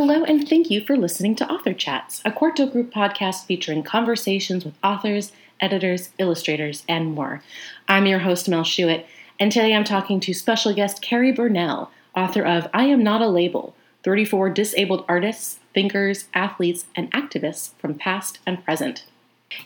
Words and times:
Hello, 0.00 0.22
and 0.22 0.48
thank 0.48 0.70
you 0.70 0.80
for 0.80 0.96
listening 0.96 1.34
to 1.34 1.50
Author 1.50 1.74
Chats, 1.74 2.22
a 2.24 2.30
Quarto 2.30 2.68
Group 2.68 2.94
podcast 2.94 3.46
featuring 3.46 3.82
conversations 3.82 4.64
with 4.64 4.78
authors, 4.80 5.32
editors, 5.58 6.10
illustrators, 6.18 6.84
and 6.88 7.16
more. 7.16 7.42
I'm 7.88 8.06
your 8.06 8.20
host, 8.20 8.48
Mel 8.48 8.62
Schuett, 8.62 9.06
and 9.40 9.50
today 9.50 9.74
I'm 9.74 9.82
talking 9.82 10.20
to 10.20 10.32
special 10.32 10.72
guest 10.72 11.02
Cerrie 11.02 11.32
Burnell, 11.32 11.90
author 12.14 12.46
of 12.46 12.68
I 12.72 12.84
Am 12.84 13.02
Not 13.02 13.22
a 13.22 13.26
Label 13.26 13.74
34 14.04 14.50
Disabled 14.50 15.04
Artists, 15.08 15.58
Thinkers, 15.74 16.26
Athletes, 16.32 16.86
and 16.94 17.10
Activists 17.10 17.72
from 17.80 17.94
Past 17.94 18.38
and 18.46 18.64
Present. 18.64 19.04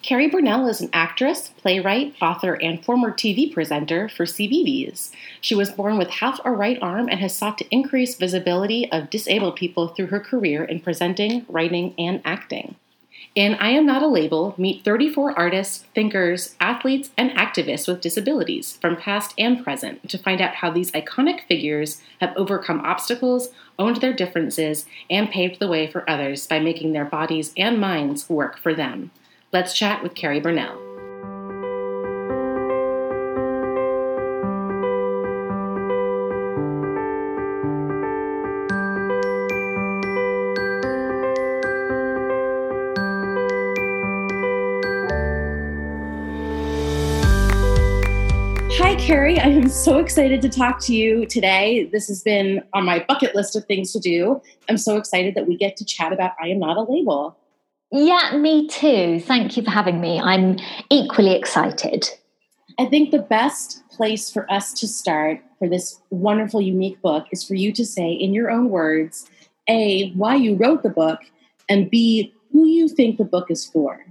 Cerrie 0.01 0.29
Burnell 0.29 0.69
is 0.69 0.81
an 0.81 0.91
actress, 0.93 1.49
playwright, 1.57 2.15
author, 2.23 2.55
and 2.55 2.85
former 2.85 3.11
TV 3.11 3.53
presenter 3.53 4.09
for 4.09 4.25
CBeebies. 4.25 5.11
She 5.41 5.57
was 5.57 5.73
born 5.73 5.99
with 5.99 6.09
half 6.09 6.39
a 6.45 6.53
right 6.53 6.79
arm 6.81 7.09
and 7.09 7.19
has 7.19 7.35
sought 7.35 7.59
to 7.59 7.75
increase 7.75 8.15
visibility 8.15 8.91
of 8.93 9.11
disabled 9.11 9.57
people 9.57 9.89
through 9.89 10.07
her 10.07 10.21
career 10.21 10.63
in 10.63 10.81
presenting, 10.81 11.47
writing, 11.49 11.95
and 11.99 12.21
acting. 12.25 12.77
In 13.35 13.55
I 13.55 13.71
Am 13.71 13.85
Not 13.85 14.03
a 14.03 14.07
Label, 14.07 14.55
meet 14.57 14.85
34 14.85 15.37
artists, 15.37 15.85
thinkers, 15.95 16.55
athletes, 16.61 17.11
and 17.17 17.31
activists 17.31 17.89
with 17.89 18.01
disabilities 18.01 18.77
from 18.77 18.97
past 18.97 19.35
and 19.37 19.65
present 19.65 20.09
to 20.11 20.19
find 20.19 20.41
out 20.41 20.57
how 20.57 20.71
these 20.71 20.93
iconic 20.93 21.41
figures 21.49 22.01
have 22.21 22.37
overcome 22.37 22.81
obstacles, 22.83 23.49
owned 23.79 23.97
their 23.97 24.13
differences, 24.13 24.87
and 25.11 25.31
paved 25.31 25.59
the 25.59 25.69
way 25.69 25.87
for 25.87 26.09
others 26.09 26.47
by 26.47 26.61
making 26.61 26.93
their 26.93 27.05
bodies 27.05 27.53
and 27.57 27.81
minds 27.81 28.29
work 28.29 28.59
for 28.59 28.75
them. 28.75 29.11
Let's 29.53 29.75
chat 29.75 30.03
with 30.03 30.19
Cerrie 30.19 30.41
Burnell. 30.41 30.79
Hi, 48.79 48.97
Cerrie. 48.97 49.39
I 49.39 49.49
am 49.49 49.69
so 49.69 49.99
excited 49.99 50.41
to 50.41 50.49
talk 50.49 50.81
to 50.81 50.95
you 50.95 51.27
today. 51.27 51.91
This 51.93 52.09
has 52.09 52.23
been 52.23 52.63
on 52.73 52.87
my 52.87 53.05
bucket 53.07 53.35
list 53.35 53.55
of 53.55 53.67
things 53.67 53.93
to 53.93 54.01
do. 54.01 54.41
I'm 54.71 54.79
so 54.79 54.97
excited 54.97 55.35
that 55.35 55.47
we 55.47 55.59
get 55.59 55.77
to 55.77 55.85
chat 55.85 56.11
about 56.15 56.33
I 56.41 56.49
Am 56.49 56.59
Not 56.59 56.79
a 56.79 56.91
Label. 56.91 57.37
Yeah, 57.93 58.39
me 58.39 58.69
too. 58.69 59.21
Thank 59.21 59.57
you 59.57 59.63
for 59.63 59.71
having 59.71 60.01
me. 60.01 60.19
I'm 60.19 60.57
equally 60.89 61.35
excited. 61.35 62.09
I 62.79 62.87
think 62.87 63.11
the 63.11 63.19
best 63.19 63.87
place 63.91 64.31
for 64.31 64.51
us 64.51 64.73
to 64.75 64.89
start 64.89 65.41
for 65.59 65.69
this 65.69 66.01
wonderful, 66.09 66.63
unique 66.63 67.03
book 67.03 67.27
is 67.33 67.45
for 67.45 67.55
you 67.55 67.71
to 67.73 67.85
say, 67.85 68.11
in 68.11 68.33
your 68.33 68.51
own 68.51 68.71
words, 68.71 69.29
A, 69.69 70.11
why 70.13 70.37
you 70.37 70.57
wrote 70.57 70.83
the 70.83 70.89
book, 70.89 71.21
and 71.69 71.91
B, 71.91 72.33
who 72.51 72.65
you 72.65 72.89
think 72.89 73.19
the 73.19 73.25
book 73.25 73.51
is 73.51 73.67
for. 73.67 74.03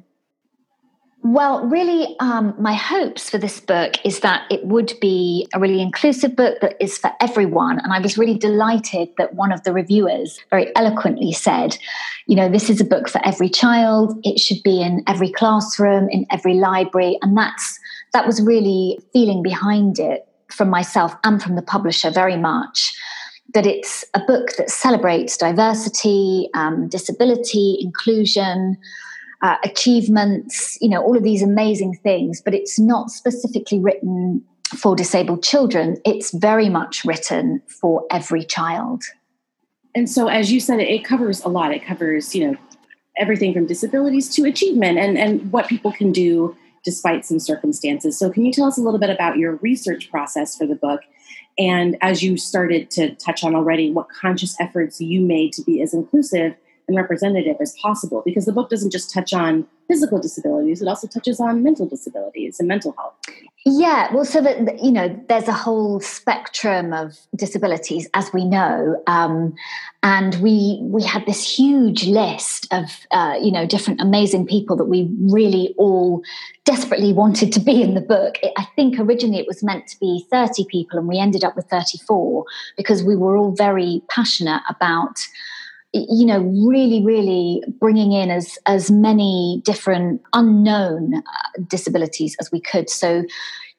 Well, 1.24 1.68
really, 1.68 2.16
um, 2.20 2.56
my 2.58 2.74
hopes 2.74 3.30
for 3.30 3.38
this 3.38 3.60
book 3.60 3.94
is 4.04 4.22
that 4.22 4.44
it 4.50 4.66
would 4.66 4.94
be 5.00 5.48
a 5.54 5.60
really 5.60 5.80
inclusive 5.80 6.36
book 6.36 6.60
that 6.62 6.76
is 6.80 6.98
for 6.98 7.12
everyone. 7.22 7.78
And 7.78 7.94
I 7.94 8.00
was 8.00 8.18
really 8.18 8.40
delighted 8.40 9.10
that 9.20 9.36
one 9.36 9.52
of 9.52 9.64
the 9.64 9.72
reviewers 9.72 10.40
very 10.50 10.76
eloquently 10.76 11.32
said, 11.32 11.78
you 12.26 12.36
know, 12.36 12.50
this 12.50 12.72
is 12.72 12.82
a 12.82 12.86
book 12.86 13.08
for 13.08 13.24
every 13.24 13.50
child. 13.50 14.20
It 14.24 14.40
should 14.40 14.64
be 14.64 14.82
in 14.82 15.04
every 15.06 15.32
classroom, 15.32 16.10
in 16.10 16.26
every 16.32 16.56
library. 16.56 17.20
And 17.22 17.38
that's 17.38 17.80
that 18.14 18.26
was 18.26 18.42
really 18.42 18.98
feeling 19.14 19.44
behind 19.44 20.00
it 20.00 20.28
from 20.52 20.70
myself 20.70 21.16
and 21.24 21.42
from 21.42 21.56
the 21.56 21.62
publisher 21.62 22.10
very 22.10 22.36
much 22.36 22.96
that 23.54 23.68
it's 23.68 24.04
a 24.16 24.20
book 24.26 24.56
that 24.58 24.72
celebrates 24.72 25.38
diversity, 25.38 26.50
um, 26.56 26.88
disability, 26.90 27.78
inclusion 27.80 28.78
uh, 29.42 29.58
achievements, 29.64 30.78
you 30.82 30.90
know, 30.90 31.02
all 31.02 31.18
of 31.18 31.24
these 31.24 31.42
amazing 31.42 31.96
things, 32.04 32.42
but 32.42 32.54
it's 32.54 32.80
not 32.80 33.10
specifically 33.10 33.80
written 33.80 34.44
for 34.78 34.96
disabled 34.96 35.44
children. 35.44 35.98
It's 36.06 36.32
very 36.32 36.70
much 36.70 37.04
written 37.04 37.62
for 37.68 38.06
every 38.12 38.44
child. 38.44 39.04
And 39.94 40.10
so, 40.10 40.28
as 40.28 40.52
you 40.52 40.60
said, 40.60 40.80
it 40.80 41.04
covers 41.04 41.44
a 41.44 41.50
lot. 41.50 41.74
It 41.74 41.84
covers, 41.86 42.34
you 42.34 42.52
know, 42.52 42.58
everything 43.18 43.54
from 43.54 43.66
disabilities 43.66 44.34
to 44.36 44.46
achievement 44.46 44.98
and, 44.98 45.18
and 45.18 45.52
what 45.52 45.68
people 45.68 45.92
can 45.92 46.12
do 46.12 46.56
despite 46.84 47.26
some 47.26 47.40
circumstances. 47.40 48.18
So, 48.18 48.30
can 48.30 48.46
you 48.46 48.54
tell 48.54 48.66
us 48.66 48.78
a 48.78 48.82
little 48.82 49.00
bit 49.00 49.10
about 49.10 49.38
your 49.38 49.56
research 49.58 50.10
process 50.10 50.56
for 50.56 50.66
the 50.66 50.76
book? 50.76 51.02
And 51.58 51.98
as 52.02 52.24
you 52.24 52.38
started 52.38 52.90
to 52.92 53.14
touch 53.16 53.44
on 53.44 53.56
already, 53.56 53.92
what 53.92 54.08
conscious 54.10 54.56
efforts 54.60 55.02
you 55.02 55.20
made 55.20 55.52
to 55.54 55.62
be 55.62 55.82
as 55.82 55.94
inclusive 55.94 56.56
and 56.92 56.98
representative 56.98 57.58
as 57.60 57.76
possible 57.82 58.22
because 58.26 58.46
the 58.46 58.52
book 58.52 58.70
doesn't 58.70 58.92
just 58.92 59.14
touch 59.14 59.34
on 59.34 59.66
physical 59.88 60.20
disabilities 60.20 60.82
it 60.82 60.88
also 60.88 61.08
touches 61.08 61.40
on 61.40 61.64
mental 61.64 61.86
disabilities 61.86 62.60
and 62.60 62.68
mental 62.68 62.94
health. 62.98 63.14
Yeah 63.66 64.14
well 64.14 64.26
so 64.26 64.42
that 64.42 64.84
you 64.84 64.92
know 64.92 65.08
there's 65.30 65.48
a 65.48 65.54
whole 65.54 66.00
spectrum 66.00 66.94
of 66.94 67.18
disabilities 67.36 68.10
as 68.14 68.32
we 68.34 68.46
know 68.46 69.02
um, 69.08 69.54
and 70.04 70.36
we 70.36 70.80
we 70.82 71.04
had 71.04 71.26
this 71.26 71.58
huge 71.58 72.06
list 72.06 72.68
of 72.72 73.06
uh, 73.12 73.36
you 73.42 73.52
know 73.52 73.66
different 73.66 74.02
amazing 74.02 74.46
people 74.46 74.76
that 74.76 74.86
we 74.86 75.10
really 75.20 75.74
all 75.78 76.22
desperately 76.66 77.14
wanted 77.14 77.52
to 77.54 77.60
be 77.60 77.82
in 77.82 77.94
the 77.94 78.02
book. 78.02 78.38
It, 78.44 78.54
i 78.58 78.66
think 78.76 79.00
originally 79.00 79.40
it 79.40 79.48
was 79.48 79.64
meant 79.64 79.88
to 79.88 80.00
be 80.00 80.26
30 80.32 80.66
people 80.66 81.00
and 81.00 81.08
we 81.08 81.20
ended 81.20 81.44
up 81.44 81.56
with 81.56 81.66
34 81.70 82.46
because 82.78 83.04
we 83.04 83.16
were 83.16 83.38
all 83.38 83.52
very 83.52 84.02
passionate 84.10 84.62
about 84.70 85.20
you 85.94 86.26
know 86.26 86.40
really 86.40 87.04
really 87.04 87.62
bringing 87.80 88.14
in 88.14 88.32
as 88.32 88.58
as 88.66 88.90
many 88.90 89.62
different 89.66 90.22
unknown 90.34 91.16
uh, 91.16 91.62
disabilities 91.68 92.36
as 92.40 92.52
we 92.52 92.62
could. 92.62 92.90
So 92.90 93.24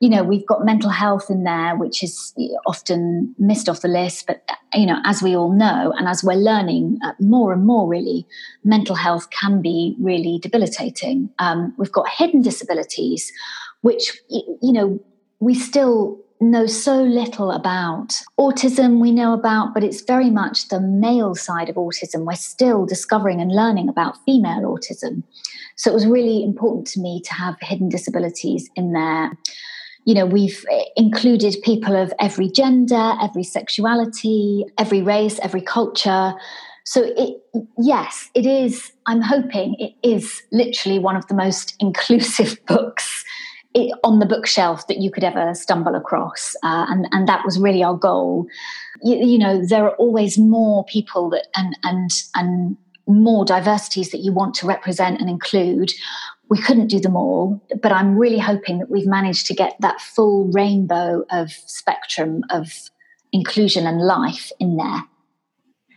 you 0.00 0.08
know 0.08 0.22
we've 0.22 0.46
got 0.46 0.64
mental 0.64 0.90
health 0.90 1.30
in 1.30 1.44
there 1.44 1.76
which 1.76 2.02
is 2.02 2.34
often 2.66 3.34
missed 3.38 3.68
off 3.68 3.82
the 3.82 3.88
list 3.88 4.26
but 4.26 4.42
uh, 4.48 4.54
you 4.74 4.84
know 4.84 5.00
as 5.04 5.22
we 5.22 5.36
all 5.36 5.52
know 5.52 5.94
and 5.96 6.08
as 6.08 6.24
we're 6.24 6.34
learning 6.34 6.98
uh, 7.04 7.12
more 7.20 7.52
and 7.52 7.64
more 7.64 7.88
really 7.88 8.26
mental 8.64 8.96
health 8.96 9.30
can 9.30 9.62
be 9.62 9.96
really 9.98 10.38
debilitating. 10.42 11.30
Um, 11.38 11.72
we've 11.78 11.92
got 11.92 12.08
hidden 12.08 12.42
disabilities 12.42 13.32
which 13.80 14.20
you 14.28 14.72
know 14.72 15.00
we 15.40 15.54
still 15.54 16.21
know 16.50 16.66
so 16.66 17.02
little 17.02 17.50
about. 17.50 18.14
Autism 18.38 19.00
we 19.00 19.12
know 19.12 19.32
about, 19.32 19.74
but 19.74 19.84
it's 19.84 20.02
very 20.02 20.30
much 20.30 20.68
the 20.68 20.80
male 20.80 21.34
side 21.34 21.68
of 21.68 21.76
autism. 21.76 22.24
We're 22.24 22.34
still 22.34 22.86
discovering 22.86 23.40
and 23.40 23.52
learning 23.52 23.88
about 23.88 24.22
female 24.24 24.62
autism. 24.62 25.22
So 25.76 25.90
it 25.90 25.94
was 25.94 26.06
really 26.06 26.44
important 26.44 26.86
to 26.88 27.00
me 27.00 27.20
to 27.22 27.34
have 27.34 27.56
hidden 27.60 27.88
disabilities 27.88 28.68
in 28.76 28.92
there. 28.92 29.32
You 30.04 30.14
know, 30.14 30.26
we've 30.26 30.64
eh, 30.70 30.84
included 30.96 31.56
people 31.62 31.94
of 31.94 32.12
every 32.20 32.48
gender, 32.48 33.12
every 33.22 33.44
sexuality, 33.44 34.64
every 34.78 35.02
race, 35.02 35.38
every 35.40 35.62
culture. 35.62 36.34
So 36.84 37.04
it 37.16 37.36
yes, 37.78 38.30
it 38.34 38.46
is 38.46 38.92
I'm 39.06 39.20
hoping 39.20 39.76
it 39.78 39.92
is 40.02 40.42
literally 40.50 40.98
one 40.98 41.16
of 41.16 41.26
the 41.28 41.34
most 41.34 41.76
inclusive 41.80 42.58
books 42.66 43.24
it, 43.74 43.98
on 44.04 44.18
the 44.18 44.26
bookshelf 44.26 44.86
that 44.86 44.98
you 44.98 45.10
could 45.10 45.24
ever 45.24 45.54
stumble 45.54 45.94
across. 45.94 46.54
Uh, 46.62 46.86
and, 46.88 47.08
and 47.12 47.28
that 47.28 47.44
was 47.44 47.58
really 47.58 47.82
our 47.82 47.96
goal. 47.96 48.46
You, 49.02 49.16
you, 49.16 49.38
know, 49.38 49.64
there 49.64 49.84
are 49.84 49.96
always 49.96 50.38
more 50.38 50.84
people 50.84 51.30
that 51.30 51.46
and 51.56 51.76
and 51.82 52.10
and 52.34 52.76
more 53.06 53.44
diversities 53.44 54.10
that 54.10 54.20
you 54.20 54.32
want 54.32 54.54
to 54.54 54.66
represent 54.66 55.20
and 55.20 55.28
include. 55.28 55.90
We 56.48 56.60
couldn't 56.60 56.88
do 56.88 57.00
them 57.00 57.16
all, 57.16 57.62
but 57.80 57.92
I'm 57.92 58.16
really 58.16 58.38
hoping 58.38 58.78
that 58.78 58.90
we've 58.90 59.06
managed 59.06 59.46
to 59.46 59.54
get 59.54 59.74
that 59.80 60.00
full 60.00 60.50
rainbow 60.52 61.24
of 61.30 61.50
spectrum 61.50 62.42
of 62.50 62.90
inclusion 63.32 63.86
and 63.86 64.02
life 64.02 64.52
in 64.60 64.76
there. 64.76 65.02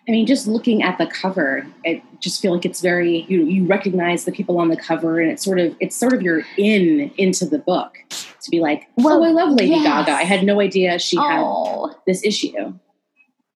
I 0.07 0.11
mean, 0.11 0.27
just 0.27 0.47
looking 0.47 0.83
at 0.83 0.97
the 0.99 1.07
cover, 1.07 1.65
I 1.85 2.01
just 2.19 2.39
feel 2.41 2.53
like 2.53 2.65
it's 2.65 2.81
very 2.81 3.25
you 3.27 3.43
you 3.43 3.65
recognize 3.65 4.25
the 4.25 4.31
people 4.31 4.59
on 4.59 4.69
the 4.69 4.77
cover, 4.77 5.19
and 5.19 5.31
it's 5.31 5.43
sort 5.43 5.59
of 5.59 5.75
it's 5.79 5.95
sort 5.95 6.13
of 6.13 6.21
your 6.21 6.43
in 6.57 7.11
into 7.17 7.45
the 7.45 7.57
book 7.57 7.97
to 8.09 8.51
be 8.51 8.59
like, 8.59 8.87
well, 8.97 9.23
oh, 9.23 9.27
I 9.27 9.31
love 9.31 9.53
Lady 9.53 9.71
yes. 9.71 9.83
Gaga. 9.83 10.11
I 10.11 10.23
had 10.23 10.43
no 10.43 10.61
idea 10.61 10.99
she 10.99 11.17
oh. 11.19 11.87
had 11.87 11.97
this 12.05 12.23
issue. 12.23 12.73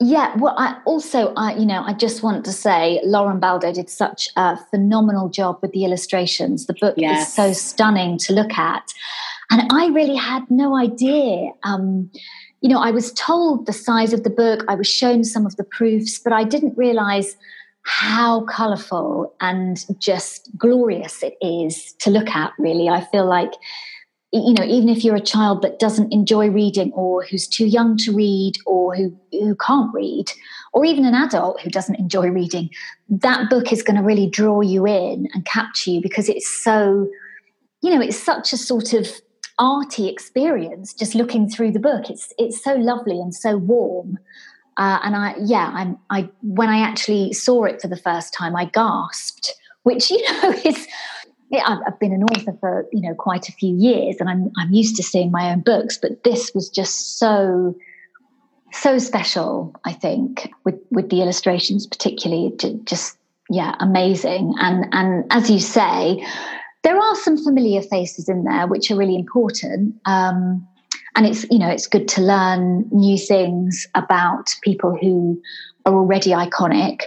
Yeah, 0.01 0.33
well, 0.38 0.56
I 0.57 0.79
also, 0.85 1.33
I 1.35 1.56
you 1.56 1.65
know, 1.65 1.83
I 1.83 1.94
just 1.94 2.24
want 2.24 2.45
to 2.45 2.53
say 2.53 3.01
Lauren 3.03 3.39
Baldo 3.39 3.71
did 3.74 3.89
such 3.89 4.29
a 4.38 4.57
phenomenal 4.71 5.29
job 5.29 5.59
with 5.62 5.71
the 5.74 5.83
illustrations. 5.83 6.65
The 6.65 6.74
book 6.74 6.95
yes. 6.97 7.27
is 7.27 7.33
so 7.33 7.53
stunning 7.53 8.18
to 8.19 8.33
look 8.33 8.53
at, 8.57 8.94
and 9.51 9.69
I 9.71 9.88
really 9.88 10.15
had 10.15 10.50
no 10.50 10.77
idea. 10.77 11.51
Um, 11.63 12.09
you 12.61 12.69
know, 12.69 12.79
I 12.79 12.91
was 12.91 13.13
told 13.13 13.65
the 13.65 13.73
size 13.73 14.13
of 14.13 14.23
the 14.23 14.29
book, 14.29 14.65
I 14.67 14.75
was 14.75 14.88
shown 14.88 15.23
some 15.23 15.45
of 15.45 15.56
the 15.56 15.63
proofs, 15.63 16.19
but 16.19 16.33
I 16.33 16.44
didn't 16.44 16.77
realize 16.77 17.38
how 17.83 18.45
colorful 18.45 19.33
and 19.39 19.83
just 20.00 20.50
glorious 20.57 21.23
it 21.23 21.35
is 21.41 21.94
to 22.00 22.09
look 22.09 22.29
at, 22.29 22.51
really. 22.59 22.89
I 22.89 23.06
feel 23.06 23.27
like 23.27 23.53
you 24.31 24.53
know, 24.53 24.63
even 24.63 24.89
if 24.89 25.03
you're 25.03 25.15
a 25.15 25.21
child 25.21 25.63
that 25.63 25.79
doesn't 25.79 26.13
enjoy 26.13 26.50
reading 26.50 26.91
or 26.94 27.23
who's 27.23 27.47
too 27.47 27.65
young 27.65 27.97
to 27.97 28.13
read 28.13 28.53
or 28.65 28.95
who, 28.95 29.17
who 29.31 29.55
can't 29.55 29.91
read, 29.91 30.25
or 30.71 30.85
even 30.85 31.05
an 31.05 31.15
adult 31.15 31.59
who 31.62 31.69
doesn't 31.69 31.95
enjoy 31.95 32.27
reading, 32.27 32.69
that 33.09 33.50
book 33.50 33.71
is 33.71 33.81
going 33.81 33.97
to 33.97 34.03
really 34.03 34.29
draw 34.29 34.62
you 34.62 34.85
in 34.85 35.27
and 35.33 35.45
capture 35.45 35.89
you 35.89 36.01
because 36.01 36.29
it's 36.29 36.47
so, 36.63 37.07
you 37.81 37.89
know, 37.89 38.01
it's 38.01 38.21
such 38.21 38.53
a 38.53 38.57
sort 38.57 38.94
of 38.94 39.07
arty 39.59 40.07
experience 40.07 40.94
just 40.94 41.13
looking 41.13 41.50
through 41.50 41.71
the 41.71 41.79
book. 41.79 42.09
It's 42.09 42.33
it's 42.38 42.63
so 42.63 42.75
lovely 42.75 43.19
and 43.19 43.33
so 43.33 43.57
warm. 43.57 44.17
Uh, 44.77 44.97
and 45.03 45.15
I, 45.15 45.35
yeah, 45.44 45.71
I'm, 45.73 45.97
I 46.09 46.29
when 46.41 46.69
I 46.69 46.79
actually 46.79 47.33
saw 47.33 47.65
it 47.65 47.81
for 47.81 47.89
the 47.89 47.97
first 47.97 48.33
time, 48.33 48.56
I 48.56 48.65
gasped, 48.65 49.53
which 49.83 50.09
you 50.11 50.21
know 50.31 50.53
is 50.63 50.88
I've 51.65 52.00
been 52.00 52.13
an 52.13 52.23
author 52.23 52.56
for 52.59 52.88
you 52.91 53.01
know 53.01 53.13
quite 53.13 53.50
a 53.50 53.51
few 53.51 53.75
years, 53.75 54.17
and 54.19 54.29
I'm 54.29 54.51
I'm 54.57 54.71
used 54.71 54.95
to 54.95 55.03
seeing 55.03 55.31
my 55.31 55.51
own 55.51 55.62
books, 55.62 55.97
but 55.97 56.23
this 56.23 56.51
was 56.55 56.69
just 56.69 57.19
so 57.19 57.75
so 58.71 58.97
special. 59.00 59.75
I 59.83 59.94
think 59.94 60.50
with 60.63 60.79
with 60.91 61.09
the 61.09 61.21
illustrations, 61.21 61.85
particularly, 61.85 62.53
just 62.85 63.17
yeah, 63.50 63.75
amazing. 63.79 64.53
And 64.59 64.85
and 64.91 65.25
as 65.31 65.50
you 65.50 65.59
say, 65.59 66.25
there 66.83 66.97
are 66.97 67.15
some 67.15 67.37
familiar 67.37 67.81
faces 67.81 68.29
in 68.29 68.43
there, 68.43 68.67
which 68.67 68.89
are 68.89 68.95
really 68.95 69.15
important. 69.15 69.95
Um, 70.05 70.67
and 71.15 71.25
it's 71.25 71.45
you 71.51 71.59
know 71.59 71.69
it's 71.69 71.87
good 71.87 72.07
to 72.07 72.21
learn 72.21 72.87
new 72.91 73.17
things 73.17 73.87
about 73.95 74.49
people 74.63 74.97
who 74.99 75.41
are 75.85 75.93
already 75.93 76.31
iconic 76.31 77.03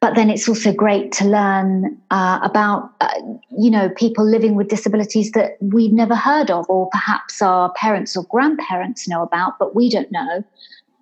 but 0.00 0.14
then 0.14 0.30
it's 0.30 0.48
also 0.48 0.72
great 0.72 1.12
to 1.12 1.26
learn 1.26 1.96
uh, 2.10 2.38
about 2.42 2.92
uh, 3.00 3.08
you 3.56 3.70
know 3.70 3.88
people 3.90 4.24
living 4.24 4.54
with 4.54 4.68
disabilities 4.68 5.30
that 5.32 5.56
we've 5.60 5.92
never 5.92 6.14
heard 6.14 6.50
of 6.50 6.68
or 6.68 6.88
perhaps 6.90 7.40
our 7.40 7.72
parents 7.74 8.16
or 8.16 8.24
grandparents 8.24 9.08
know 9.08 9.22
about 9.22 9.58
but 9.58 9.74
we 9.74 9.88
don't 9.88 10.10
know 10.10 10.44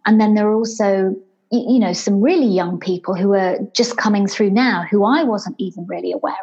and 0.06 0.20
then 0.20 0.34
there 0.34 0.48
are 0.48 0.54
also 0.54 1.14
you 1.50 1.78
know 1.78 1.92
some 1.92 2.20
really 2.20 2.46
young 2.46 2.78
people 2.78 3.14
who 3.14 3.34
are 3.34 3.58
just 3.72 3.96
coming 3.96 4.26
through 4.26 4.50
now 4.50 4.84
who 4.90 5.04
i 5.04 5.24
wasn't 5.24 5.56
even 5.58 5.86
really 5.86 6.12
aware 6.12 6.34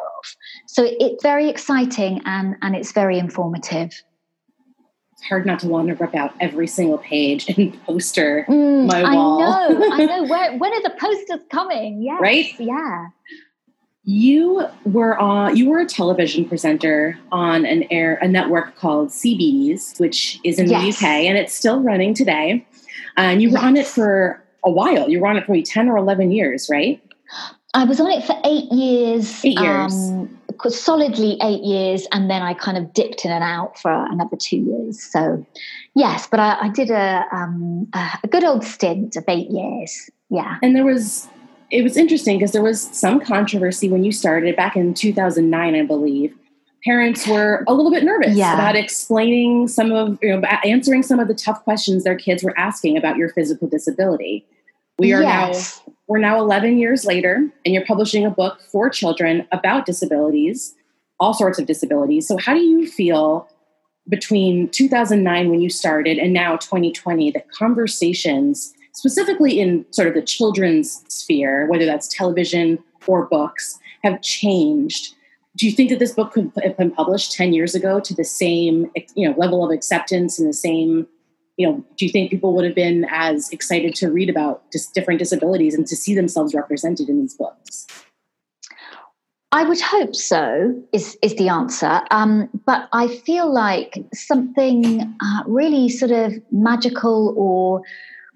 so 0.66 0.86
it's 0.86 1.22
very 1.22 1.48
exciting 1.48 2.20
and 2.24 2.56
and 2.62 2.74
it's 2.76 2.92
very 2.92 3.18
informative 3.18 3.90
It's 5.12 5.22
hard 5.28 5.46
not 5.46 5.60
to 5.60 5.68
want 5.68 5.88
to 5.88 5.94
rip 5.94 6.14
out 6.14 6.34
every 6.40 6.66
single 6.66 6.98
page 6.98 7.48
and 7.48 7.82
poster 7.84 8.44
mm, 8.48 8.86
my 8.86 9.02
wall. 9.02 9.42
I 9.42 9.68
know, 9.72 9.90
I 9.92 10.04
know. 10.04 10.24
Where, 10.28 10.56
when 10.58 10.72
are 10.72 10.82
the 10.82 10.94
posters 10.98 11.40
coming? 11.50 12.02
Yes, 12.02 12.20
right? 12.20 12.46
Yeah. 12.58 13.06
You 14.04 14.66
were 14.84 15.18
on. 15.18 15.56
You 15.56 15.68
were 15.68 15.80
a 15.80 15.86
television 15.86 16.44
presenter 16.44 17.18
on 17.32 17.66
an 17.66 17.84
air 17.90 18.18
a 18.22 18.28
network 18.28 18.76
called 18.76 19.08
CBeebies, 19.08 19.98
which 19.98 20.38
is 20.44 20.60
in 20.60 20.68
yes. 20.68 21.00
the 21.00 21.06
UK, 21.06 21.12
and 21.24 21.36
it's 21.36 21.52
still 21.52 21.80
running 21.80 22.14
today. 22.14 22.64
And 23.16 23.42
you 23.42 23.50
were 23.50 23.58
on 23.58 23.76
it 23.76 23.86
for 23.86 24.40
a 24.64 24.70
while. 24.70 25.08
You 25.08 25.20
were 25.20 25.26
on 25.26 25.36
it 25.36 25.46
for 25.46 25.60
ten 25.62 25.88
or 25.88 25.96
eleven 25.96 26.30
years, 26.30 26.68
right? 26.70 27.02
I 27.76 27.84
was 27.84 28.00
on 28.00 28.10
it 28.10 28.24
for 28.24 28.34
eight 28.44 28.72
years. 28.72 29.44
Eight 29.44 29.60
years. 29.60 29.92
Um, 29.92 30.38
solidly 30.68 31.36
eight 31.42 31.62
years, 31.62 32.06
and 32.10 32.30
then 32.30 32.40
I 32.40 32.54
kind 32.54 32.78
of 32.78 32.94
dipped 32.94 33.26
in 33.26 33.30
and 33.30 33.44
out 33.44 33.78
for 33.78 33.92
another 33.92 34.36
two 34.38 34.56
years. 34.56 35.02
So, 35.12 35.44
yes, 35.94 36.26
but 36.26 36.40
I, 36.40 36.56
I 36.62 36.68
did 36.70 36.90
a, 36.90 37.24
um, 37.30 37.86
a 37.92 38.26
good 38.28 38.42
old 38.42 38.64
stint 38.64 39.16
of 39.16 39.24
eight 39.28 39.50
years. 39.50 40.10
Yeah, 40.30 40.56
and 40.62 40.74
there 40.74 40.86
was 40.86 41.28
it 41.70 41.82
was 41.82 41.98
interesting 41.98 42.38
because 42.38 42.52
there 42.52 42.62
was 42.62 42.80
some 42.80 43.20
controversy 43.20 43.90
when 43.90 44.04
you 44.04 44.12
started 44.12 44.56
back 44.56 44.74
in 44.74 44.94
2009, 44.94 45.74
I 45.74 45.82
believe. 45.82 46.34
Parents 46.84 47.26
were 47.26 47.62
a 47.66 47.74
little 47.74 47.90
bit 47.90 48.04
nervous 48.04 48.36
yeah. 48.36 48.54
about 48.54 48.76
explaining 48.76 49.66
some 49.66 49.90
of, 49.90 50.18
you 50.22 50.28
know, 50.28 50.46
answering 50.64 51.02
some 51.02 51.18
of 51.18 51.26
the 51.26 51.34
tough 51.34 51.62
questions 51.64 52.04
their 52.04 52.16
kids 52.16 52.44
were 52.44 52.56
asking 52.56 52.96
about 52.96 53.16
your 53.16 53.28
physical 53.30 53.66
disability. 53.66 54.46
We 54.98 55.12
are 55.12 55.20
yes. 55.20 55.82
now 55.84 55.95
we're 56.08 56.18
now 56.18 56.38
11 56.38 56.78
years 56.78 57.04
later, 57.04 57.48
and 57.64 57.74
you're 57.74 57.84
publishing 57.84 58.24
a 58.24 58.30
book 58.30 58.60
for 58.70 58.88
children 58.88 59.46
about 59.52 59.86
disabilities, 59.86 60.74
all 61.18 61.34
sorts 61.34 61.58
of 61.58 61.66
disabilities. 61.66 62.28
So, 62.28 62.36
how 62.36 62.54
do 62.54 62.60
you 62.60 62.86
feel 62.86 63.48
between 64.08 64.68
2009 64.68 65.50
when 65.50 65.60
you 65.60 65.68
started 65.68 66.18
and 66.18 66.32
now 66.32 66.56
2020 66.56 67.32
that 67.32 67.50
conversations, 67.50 68.72
specifically 68.92 69.58
in 69.58 69.84
sort 69.90 70.06
of 70.06 70.14
the 70.14 70.22
children's 70.22 71.04
sphere, 71.08 71.66
whether 71.66 71.84
that's 71.84 72.06
television 72.08 72.78
or 73.06 73.26
books, 73.26 73.78
have 74.04 74.22
changed? 74.22 75.14
Do 75.56 75.66
you 75.66 75.72
think 75.72 75.90
that 75.90 75.98
this 75.98 76.12
book 76.12 76.32
could 76.32 76.52
have 76.62 76.76
been 76.76 76.90
published 76.90 77.32
10 77.32 77.52
years 77.52 77.74
ago 77.74 77.98
to 77.98 78.14
the 78.14 78.24
same 78.24 78.90
you 79.14 79.28
know, 79.28 79.34
level 79.38 79.64
of 79.64 79.72
acceptance 79.72 80.38
and 80.38 80.48
the 80.48 80.52
same 80.52 81.08
you 81.56 81.66
know, 81.66 81.84
do 81.96 82.04
you 82.04 82.12
think 82.12 82.30
people 82.30 82.54
would 82.54 82.64
have 82.64 82.74
been 82.74 83.06
as 83.10 83.50
excited 83.50 83.94
to 83.96 84.10
read 84.10 84.28
about 84.28 84.62
just 84.72 84.94
different 84.94 85.18
disabilities 85.18 85.74
and 85.74 85.86
to 85.86 85.96
see 85.96 86.14
themselves 86.14 86.54
represented 86.54 87.08
in 87.08 87.20
these 87.20 87.34
books? 87.34 87.86
I 89.52 89.64
would 89.64 89.80
hope 89.80 90.14
so. 90.14 90.74
Is 90.92 91.16
is 91.22 91.34
the 91.36 91.48
answer? 91.48 92.02
Um, 92.10 92.50
but 92.66 92.88
I 92.92 93.08
feel 93.08 93.50
like 93.50 94.04
something 94.12 95.00
uh, 95.00 95.42
really 95.46 95.88
sort 95.88 96.10
of 96.10 96.34
magical 96.50 97.32
or 97.38 97.82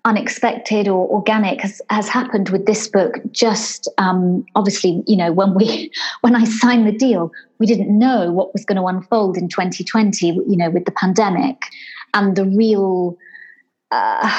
unexpected 0.07 0.89
or 0.89 1.07
organic 1.09 1.61
has, 1.61 1.83
has 1.91 2.09
happened 2.09 2.49
with 2.49 2.65
this 2.65 2.89
book 2.89 3.17
just 3.33 3.87
um, 3.99 4.47
obviously 4.55 5.03
you 5.07 5.17
know 5.17 5.31
when 5.31 5.55
we 5.55 5.91
when 6.23 6.35
i 6.35 6.45
signed 6.45 6.87
the 6.87 6.93
deal 6.93 7.31
we 7.59 7.67
didn't 7.67 7.99
know 7.99 8.33
what 8.33 8.51
was 8.55 8.65
going 8.65 8.77
to 8.77 8.87
unfold 8.87 9.37
in 9.37 9.47
2020 9.47 10.27
you 10.27 10.57
know 10.57 10.71
with 10.71 10.87
the 10.87 10.93
pandemic 10.93 11.65
and 12.15 12.37
the 12.37 12.45
real 12.45 13.17
uh, 13.91 14.31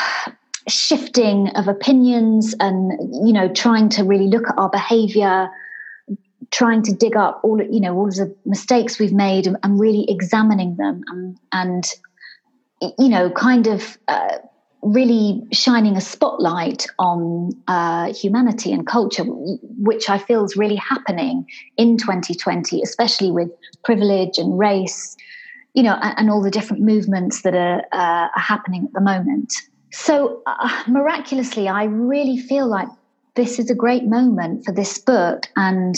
shifting 0.67 1.49
of 1.55 1.67
opinions 1.67 2.55
and 2.59 2.91
you 3.25 3.33
know 3.33 3.51
trying 3.53 3.89
to 3.89 4.03
really 4.03 4.27
look 4.27 4.47
at 4.47 4.57
our 4.57 4.69
behavior 4.69 5.49
trying 6.51 6.83
to 6.83 6.93
dig 6.93 7.15
up 7.15 7.41
all 7.43 7.61
you 7.61 7.79
know 7.79 7.95
all 7.95 8.07
the 8.07 8.33
mistakes 8.45 8.99
we've 8.99 9.13
made 9.13 9.47
and, 9.47 9.57
and 9.63 9.79
really 9.79 10.05
examining 10.09 10.75
them 10.75 11.01
and, 11.07 11.37
and 11.51 11.93
you 12.99 13.09
know 13.09 13.29
kind 13.31 13.67
of 13.67 13.97
uh, 14.07 14.37
really 14.81 15.43
shining 15.51 15.95
a 15.95 16.01
spotlight 16.01 16.87
on 16.97 17.51
uh, 17.67 18.11
humanity 18.13 18.71
and 18.71 18.87
culture, 18.87 19.23
which 19.23 20.09
I 20.09 20.17
feel 20.17 20.43
is 20.43 20.57
really 20.57 20.75
happening 20.75 21.45
in 21.77 21.97
2020, 21.97 22.81
especially 22.81 23.31
with 23.31 23.49
privilege 23.83 24.37
and 24.37 24.57
race 24.57 25.15
you 25.73 25.83
know, 25.83 25.97
and, 26.01 26.17
and 26.17 26.29
all 26.29 26.41
the 26.41 26.51
different 26.51 26.83
movements 26.83 27.41
that 27.43 27.55
are, 27.55 27.81
uh, 27.91 28.27
are 28.35 28.41
happening 28.41 28.85
at 28.85 28.93
the 28.93 29.01
moment. 29.01 29.53
So 29.91 30.41
uh, 30.45 30.83
miraculously, 30.87 31.67
I 31.67 31.83
really 31.85 32.37
feel 32.37 32.67
like 32.67 32.87
this 33.35 33.59
is 33.59 33.69
a 33.69 33.75
great 33.75 34.05
moment 34.05 34.65
for 34.65 34.73
this 34.73 34.97
book, 34.97 35.47
and 35.55 35.95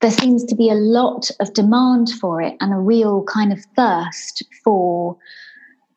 there 0.00 0.10
seems 0.10 0.44
to 0.44 0.54
be 0.54 0.70
a 0.70 0.74
lot 0.74 1.30
of 1.40 1.52
demand 1.54 2.10
for 2.20 2.40
it 2.40 2.54
and 2.60 2.72
a 2.72 2.76
real 2.76 3.24
kind 3.24 3.52
of 3.52 3.64
thirst 3.76 4.44
for 4.62 5.16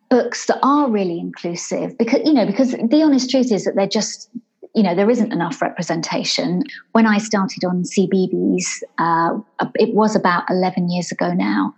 books 0.09 0.45
that 0.47 0.59
are 0.63 0.89
really 0.89 1.19
inclusive. 1.19 1.97
Because 1.97 2.21
you 2.25 2.33
know 2.33 2.45
because 2.45 2.71
the 2.71 3.03
honest 3.03 3.29
truth 3.29 3.51
is 3.51 3.65
that 3.65 3.75
they're 3.75 3.87
just 3.87 4.29
you 4.73 4.83
know 4.83 4.95
there 4.95 5.09
isn't 5.09 5.31
enough 5.31 5.61
representation. 5.61 6.63
When 6.93 7.05
i 7.05 7.17
started 7.17 7.63
on 7.63 7.83
CBeebies 7.83 8.65
uh, 8.97 9.37
it 9.75 9.93
was 9.93 10.15
about 10.15 10.43
11 10.49 10.89
years 10.89 11.11
ago 11.11 11.33
now 11.33 11.73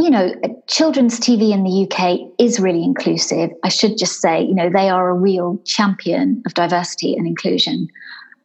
you 0.00 0.08
know, 0.08 0.32
children's 0.66 1.20
TV 1.20 1.52
in 1.52 1.62
the 1.62 1.86
UK 1.86 2.32
is 2.38 2.58
really 2.58 2.82
inclusive. 2.82 3.50
I 3.62 3.68
should 3.68 3.98
just 3.98 4.20
say, 4.20 4.42
you 4.42 4.54
know, 4.54 4.70
they 4.70 4.88
are 4.88 5.10
a 5.10 5.14
real 5.14 5.58
champion 5.66 6.42
of 6.46 6.54
diversity 6.54 7.14
and 7.14 7.26
inclusion. 7.26 7.88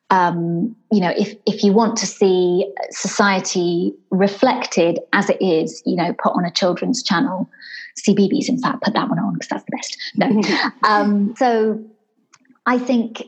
Um, 0.09 0.75
you 0.91 1.00
know, 1.00 1.13
if 1.17 1.33
if 1.45 1.63
you 1.63 1.71
want 1.71 1.97
to 1.97 2.05
see 2.05 2.69
society 2.91 3.93
reflected 4.09 5.00
as 5.13 5.29
it 5.29 5.41
is, 5.41 5.81
you 5.85 5.95
know, 5.95 6.13
put 6.21 6.33
on 6.33 6.43
a 6.43 6.51
children's 6.51 7.01
channel, 7.01 7.50
CBeebies, 8.05 8.50
in 8.50 8.59
fact, 8.59 8.83
put 8.83 8.93
that 8.93 9.09
one 9.09 9.17
on 9.17 9.33
because 9.33 9.47
that's 9.47 9.63
the 9.63 9.77
best. 9.77 9.97
No, 10.15 10.69
um, 10.83 11.33
so 11.38 11.81
I 12.65 12.77
think 12.77 13.24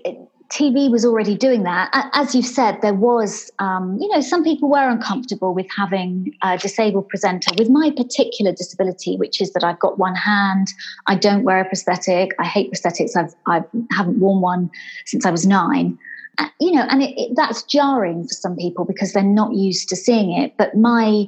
TV 0.49 0.89
was 0.89 1.05
already 1.05 1.35
doing 1.35 1.63
that. 1.63 1.89
As 2.13 2.33
you've 2.33 2.45
said, 2.45 2.81
there 2.81 2.93
was, 2.93 3.51
um, 3.59 3.97
you 3.99 4.07
know, 4.07 4.21
some 4.21 4.43
people 4.43 4.69
were 4.69 4.89
uncomfortable 4.89 5.53
with 5.53 5.67
having 5.75 6.33
a 6.41 6.57
disabled 6.57 7.09
presenter 7.09 7.51
with 7.57 7.69
my 7.69 7.91
particular 7.91 8.53
disability, 8.53 9.17
which 9.17 9.41
is 9.41 9.51
that 9.53 9.63
I've 9.63 9.79
got 9.79 9.97
one 9.97 10.15
hand. 10.15 10.67
I 11.07 11.15
don't 11.15 11.43
wear 11.43 11.59
a 11.59 11.65
prosthetic. 11.65 12.31
I 12.39 12.45
hate 12.45 12.71
prosthetics. 12.71 13.15
I've, 13.17 13.35
I 13.45 13.63
haven't 13.91 14.19
worn 14.19 14.41
one 14.41 14.71
since 15.05 15.25
I 15.25 15.31
was 15.31 15.45
nine. 15.45 15.97
Uh, 16.37 16.47
you 16.61 16.71
know, 16.71 16.85
and 16.89 17.03
it, 17.03 17.13
it, 17.19 17.31
that's 17.35 17.63
jarring 17.63 18.23
for 18.27 18.33
some 18.33 18.55
people 18.55 18.85
because 18.85 19.11
they're 19.11 19.23
not 19.23 19.53
used 19.53 19.89
to 19.89 19.95
seeing 19.95 20.31
it. 20.31 20.55
But 20.57 20.77
my 20.77 21.27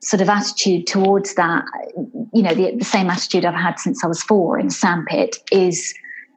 sort 0.00 0.20
of 0.20 0.28
attitude 0.28 0.86
towards 0.86 1.34
that, 1.34 1.64
you 2.32 2.42
know, 2.42 2.54
the, 2.54 2.76
the 2.76 2.84
same 2.84 3.10
attitude 3.10 3.44
I've 3.44 3.54
had 3.54 3.80
since 3.80 4.04
I 4.04 4.06
was 4.06 4.22
four 4.22 4.58
in 4.58 4.70
sandpit 4.70 5.38
is 5.50 5.94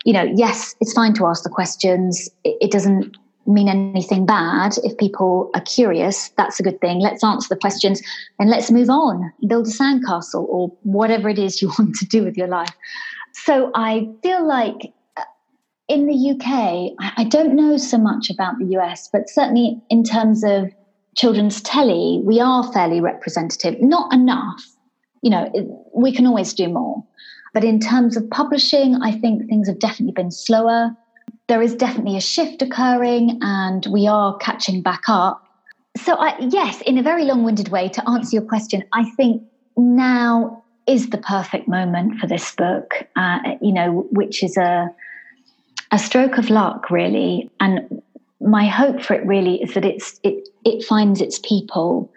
you 0.08 0.14
know, 0.14 0.24
yes, 0.36 0.74
it's 0.80 0.94
fine 0.94 1.14
to 1.16 1.26
ask 1.26 1.44
the 1.44 1.50
questions. 1.50 2.30
It, 2.46 2.56
it 2.62 2.72
doesn't 2.72 3.18
mean 3.46 3.68
anything 3.68 4.26
bad. 4.26 4.78
If 4.86 4.98
people 4.98 5.52
are 5.54 5.60
curious, 5.60 6.30
that's 6.38 6.62
a 6.62 6.64
good 6.64 6.80
thing. 6.80 7.00
Let's 7.00 7.26
answer 7.26 7.50
the 7.50 7.60
questions 7.60 8.02
and 8.40 8.50
let's 8.50 8.72
move 8.72 8.90
on, 8.90 9.34
build 9.48 9.68
a 9.68 9.70
sandcastle 9.70 10.46
or 10.48 10.72
whatever 10.84 11.28
it 11.28 11.38
is 11.38 11.62
you 11.62 11.74
want 11.80 11.96
to 11.96 12.06
do 12.06 12.24
with 12.24 12.38
your 12.38 12.48
life. 12.48 12.74
So 13.34 13.70
I 13.76 14.08
feel 14.24 14.48
like 14.48 14.94
uh, 15.18 15.24
in 15.90 16.06
the 16.08 16.32
UK, 16.32 16.94
I 17.18 17.26
don't 17.26 17.54
know 17.54 17.76
so 17.76 17.98
much 17.98 18.30
about 18.30 18.58
the 18.60 18.78
US, 18.78 19.10
but 19.12 19.30
certainly 19.30 19.82
in 19.90 20.06
terms 20.06 20.42
of 20.42 20.72
children's 21.18 21.62
telly, 21.64 22.22
we 22.24 22.40
are 22.40 22.72
fairly 22.72 23.02
representative. 23.02 23.76
Not 23.82 24.14
enough. 24.14 24.64
You 25.22 25.32
know, 25.32 25.84
we 25.94 26.14
can 26.14 26.26
always 26.26 26.54
do 26.54 26.70
more. 26.70 27.04
But 27.58 27.64
in 27.64 27.80
terms 27.80 28.16
of 28.16 28.30
publishing, 28.30 29.02
I 29.02 29.12
think 29.12 29.50
things 29.50 29.68
have 29.68 29.80
definitely 29.80 30.14
been 30.14 30.30
slower 30.30 30.96
there 31.48 31.62
is 31.62 31.76
definitely 31.76 32.18
a 32.18 32.22
shift 32.22 32.62
occurring 32.62 33.40
and 33.42 33.86
we 33.88 34.08
are 34.08 34.38
catching 34.38 34.82
back 34.82 35.04
up. 35.08 35.44
So, 35.96 36.16
I, 36.16 36.38
yes, 36.40 36.82
in 36.82 36.98
a 36.98 37.04
very 37.04 37.24
long 37.24 37.44
winded 37.44 37.70
way, 37.70 37.90
to 37.90 38.10
answer 38.10 38.36
your 38.36 38.46
question, 38.46 38.84
I 38.94 39.10
think 39.12 39.42
now 39.76 40.64
is 40.86 41.10
the 41.10 41.18
perfect 41.18 41.68
moment 41.68 42.20
for 42.20 42.28
this 42.28 42.54
book, 42.54 43.08
uh, 43.16 43.40
you 43.62 43.74
know, 43.74 44.08
which 44.12 44.44
is 44.44 44.58
a, 44.58 44.90
a 45.92 45.98
stroke 45.98 46.38
of 46.38 46.50
luck, 46.50 46.92
really. 46.92 47.50
And 47.60 48.02
my 48.40 48.68
hope 48.68 49.02
for 49.02 49.14
it 49.14 49.26
really 49.26 49.62
is 49.64 49.74
that 49.74 49.86
it's, 49.86 50.20
it, 50.24 50.48
it 50.64 50.84
finds 50.84 51.22
its 51.22 51.40
people 51.40 52.12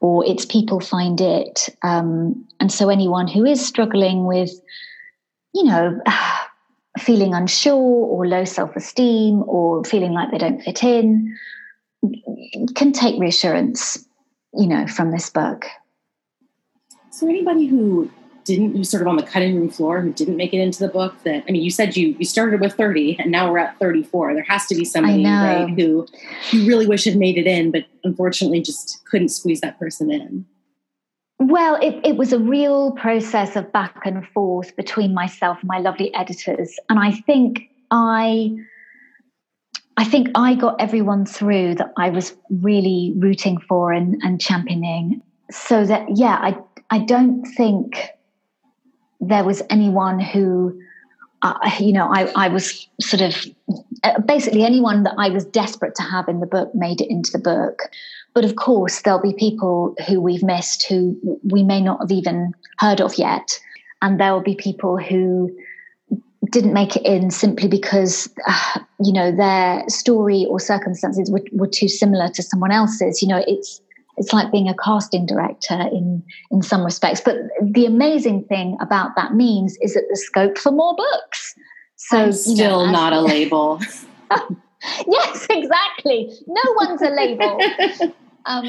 or 0.00 0.24
its 0.26 0.44
people 0.44 0.80
find 0.80 1.20
it. 1.20 1.68
Um, 1.82 2.46
and 2.60 2.70
so, 2.70 2.88
anyone 2.88 3.28
who 3.28 3.44
is 3.44 3.64
struggling 3.64 4.26
with, 4.26 4.50
you 5.54 5.64
know, 5.64 6.00
feeling 6.98 7.34
unsure 7.34 7.74
or 7.76 8.26
low 8.26 8.44
self 8.44 8.74
esteem 8.76 9.42
or 9.46 9.84
feeling 9.84 10.12
like 10.12 10.30
they 10.30 10.38
don't 10.38 10.62
fit 10.62 10.82
in 10.82 11.36
can 12.74 12.92
take 12.92 13.18
reassurance, 13.20 14.04
you 14.54 14.66
know, 14.66 14.86
from 14.86 15.10
this 15.10 15.30
book. 15.30 15.66
So, 17.10 17.28
anybody 17.28 17.66
who 17.66 18.10
didn't, 18.48 18.74
who's 18.74 18.90
sort 18.90 19.02
of 19.02 19.08
on 19.08 19.16
the 19.16 19.22
cutting 19.22 19.56
room 19.56 19.68
floor, 19.68 20.00
who 20.00 20.12
didn't 20.12 20.36
make 20.36 20.52
it 20.52 20.58
into 20.58 20.80
the 20.80 20.88
book, 20.88 21.14
that 21.24 21.44
I 21.48 21.52
mean, 21.52 21.62
you 21.62 21.70
said 21.70 21.96
you 21.96 22.16
you 22.18 22.24
started 22.24 22.60
with 22.60 22.74
thirty, 22.74 23.16
and 23.20 23.30
now 23.30 23.50
we're 23.50 23.58
at 23.58 23.78
thirty 23.78 24.02
four. 24.02 24.34
There 24.34 24.42
has 24.42 24.66
to 24.66 24.74
be 24.74 24.84
somebody 24.84 25.24
right, 25.24 25.68
who 25.68 26.06
you 26.50 26.66
really 26.66 26.86
wish 26.86 27.04
had 27.04 27.16
made 27.16 27.38
it 27.38 27.46
in, 27.46 27.70
but 27.70 27.84
unfortunately 28.02 28.60
just 28.60 29.04
couldn't 29.04 29.28
squeeze 29.28 29.60
that 29.60 29.78
person 29.78 30.10
in. 30.10 30.44
Well, 31.38 31.76
it, 31.80 32.00
it 32.04 32.16
was 32.16 32.32
a 32.32 32.38
real 32.38 32.92
process 32.92 33.54
of 33.54 33.70
back 33.70 34.00
and 34.04 34.26
forth 34.28 34.74
between 34.74 35.14
myself 35.14 35.58
and 35.60 35.68
my 35.68 35.78
lovely 35.78 36.12
editors. 36.14 36.76
And 36.88 36.98
I 36.98 37.12
think 37.12 37.70
I 37.92 38.56
I 39.96 40.04
think 40.04 40.28
I 40.34 40.54
got 40.54 40.80
everyone 40.80 41.26
through 41.26 41.76
that 41.76 41.92
I 41.96 42.10
was 42.10 42.34
really 42.50 43.12
rooting 43.16 43.58
for 43.68 43.92
and, 43.92 44.16
and 44.22 44.40
championing. 44.40 45.22
So 45.50 45.84
that 45.84 46.06
yeah, 46.16 46.38
I 46.40 46.56
I 46.90 47.00
don't 47.00 47.44
think 47.44 48.10
there 49.20 49.44
was 49.44 49.62
anyone 49.70 50.20
who 50.20 50.80
uh, 51.42 51.70
you 51.78 51.92
know, 51.92 52.08
I, 52.12 52.30
I 52.34 52.48
was 52.48 52.88
sort 53.00 53.20
of 53.20 53.46
uh, 54.02 54.20
basically 54.20 54.64
anyone 54.64 55.04
that 55.04 55.14
I 55.18 55.28
was 55.30 55.44
desperate 55.44 55.94
to 55.96 56.02
have 56.02 56.28
in 56.28 56.40
the 56.40 56.46
book 56.46 56.74
made 56.74 57.00
it 57.00 57.10
into 57.10 57.30
the 57.32 57.38
book. 57.38 57.82
But 58.34 58.44
of 58.44 58.56
course, 58.56 59.02
there'll 59.02 59.20
be 59.20 59.34
people 59.34 59.94
who 60.06 60.20
we've 60.20 60.42
missed 60.42 60.86
who 60.88 61.16
we 61.44 61.62
may 61.62 61.80
not 61.80 62.00
have 62.00 62.10
even 62.10 62.54
heard 62.78 63.00
of 63.00 63.16
yet. 63.16 63.58
And 64.02 64.20
there 64.20 64.32
will 64.32 64.42
be 64.42 64.54
people 64.54 64.98
who 64.98 65.56
didn't 66.50 66.72
make 66.72 66.96
it 66.96 67.04
in 67.04 67.30
simply 67.30 67.68
because, 67.68 68.32
uh, 68.46 68.80
you 69.00 69.12
know, 69.12 69.30
their 69.30 69.84
story 69.88 70.46
or 70.48 70.58
circumstances 70.58 71.30
were, 71.30 71.42
were 71.52 71.68
too 71.68 71.88
similar 71.88 72.28
to 72.28 72.42
someone 72.42 72.72
else's. 72.72 73.22
You 73.22 73.28
know, 73.28 73.44
it's 73.46 73.80
it's 74.18 74.32
like 74.32 74.50
being 74.52 74.68
a 74.68 74.74
casting 74.74 75.26
director 75.26 75.80
in 75.92 76.22
in 76.50 76.62
some 76.62 76.84
respects. 76.84 77.20
But 77.20 77.36
the 77.62 77.86
amazing 77.86 78.44
thing 78.44 78.76
about 78.80 79.16
that 79.16 79.34
means 79.34 79.76
is 79.80 79.94
that 79.94 80.04
the 80.10 80.16
scope 80.16 80.58
for 80.58 80.72
more 80.72 80.94
books. 80.96 81.54
So 81.96 82.18
I'm 82.18 82.32
still 82.32 82.54
you 82.56 82.86
know, 82.86 82.92
not 82.92 83.12
a 83.12 83.20
label. 83.34 83.80
yes, 85.06 85.46
exactly. 85.50 86.30
No 86.46 86.62
one's 86.76 87.02
a 87.02 87.10
label. 87.10 87.58
um, 88.46 88.64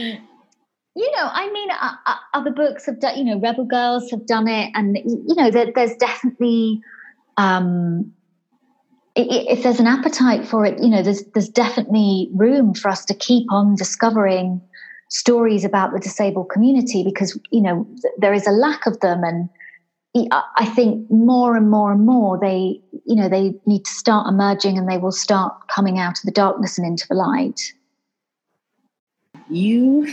you 0.95 1.11
know, 1.11 1.29
I 1.31 1.51
mean, 1.51 1.69
uh, 1.71 1.93
uh, 2.05 2.15
other 2.33 2.51
books 2.51 2.85
have 2.85 2.99
done. 2.99 3.17
You 3.17 3.23
know, 3.23 3.39
Rebel 3.39 3.65
Girls 3.65 4.09
have 4.11 4.25
done 4.25 4.47
it, 4.47 4.71
and 4.73 4.97
you 4.97 5.35
know, 5.35 5.51
there, 5.51 5.71
there's 5.73 5.95
definitely. 5.95 6.81
Um, 7.37 8.11
if 9.15 9.63
there's 9.63 9.79
an 9.79 9.87
appetite 9.87 10.47
for 10.47 10.65
it, 10.65 10.81
you 10.81 10.89
know, 10.89 11.01
there's 11.01 11.23
there's 11.33 11.49
definitely 11.49 12.29
room 12.33 12.73
for 12.73 12.89
us 12.89 13.05
to 13.05 13.13
keep 13.13 13.51
on 13.51 13.75
discovering 13.75 14.61
stories 15.09 15.65
about 15.65 15.91
the 15.91 15.99
disabled 15.99 16.49
community 16.49 17.03
because 17.03 17.37
you 17.51 17.61
know 17.61 17.87
there 18.17 18.33
is 18.33 18.47
a 18.47 18.51
lack 18.51 18.85
of 18.85 18.99
them 19.01 19.23
and 19.23 19.49
I 20.31 20.65
think 20.75 21.09
more 21.11 21.55
and 21.55 21.69
more 21.69 21.91
and 21.91 22.05
more 22.05 22.39
they, 22.39 22.81
you 23.05 23.15
know, 23.15 23.29
they 23.29 23.53
need 23.67 23.85
to 23.85 23.91
start 23.91 24.27
emerging 24.27 24.77
and 24.77 24.89
they 24.89 24.97
will 24.97 25.11
start 25.11 25.67
coming 25.67 25.99
out 25.99 26.17
of 26.17 26.23
the 26.23 26.31
darkness 26.31 26.79
and 26.79 26.87
into 26.87 27.05
the 27.07 27.13
light. 27.13 27.73
You, 29.49 30.11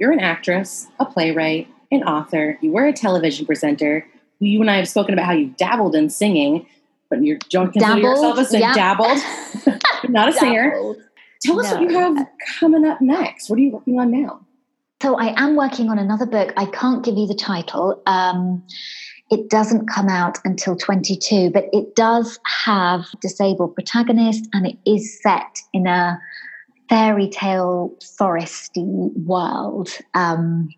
you're 0.00 0.10
an 0.10 0.20
actress, 0.20 0.88
a 0.98 1.04
playwright, 1.04 1.68
an 1.92 2.02
author. 2.02 2.58
You 2.60 2.72
were 2.72 2.86
a 2.86 2.92
television 2.92 3.46
presenter. 3.46 4.04
You 4.40 4.60
and 4.60 4.70
I 4.70 4.76
have 4.76 4.88
spoken 4.88 5.14
about 5.14 5.26
how 5.26 5.32
you 5.32 5.54
dabbled 5.56 5.94
in 5.94 6.10
singing, 6.10 6.66
but 7.08 7.22
you 7.22 7.38
don't 7.50 7.72
consider 7.72 8.00
dabbled, 8.00 8.02
yourself 8.02 8.38
a 8.38 8.44
singer. 8.46 8.66
Yeah. 8.66 8.74
Dabbled, 8.74 9.18
not 10.08 10.28
a 10.28 10.32
dabbled. 10.32 10.34
singer. 10.34 10.94
Tell 11.42 11.58
us 11.58 11.70
no. 11.70 11.80
what 11.80 11.82
you 11.82 11.98
have 11.98 12.26
coming 12.58 12.84
up 12.84 13.00
next. 13.00 13.48
What 13.48 13.58
are 13.58 13.62
you 13.62 13.70
working 13.70 13.98
on 13.98 14.10
now? 14.10 14.46
So 15.02 15.16
I 15.16 15.40
am 15.42 15.56
working 15.56 15.88
on 15.88 15.98
another 15.98 16.26
book. 16.26 16.52
I 16.56 16.66
can't 16.66 17.02
give 17.02 17.16
you 17.16 17.26
the 17.26 17.34
title. 17.34 18.02
Um, 18.06 18.62
it 19.30 19.48
doesn't 19.48 19.86
come 19.86 20.08
out 20.08 20.38
until 20.44 20.76
22, 20.76 21.50
but 21.50 21.68
it 21.72 21.94
does 21.96 22.38
have 22.66 23.06
disabled 23.22 23.74
protagonist 23.74 24.48
and 24.52 24.66
it 24.66 24.76
is 24.84 25.20
set 25.22 25.62
in 25.72 25.86
a 25.86 26.20
fairy 26.90 27.28
tale 27.28 27.94
foresty 28.02 28.84
world. 29.24 29.88
Um, 30.14 30.68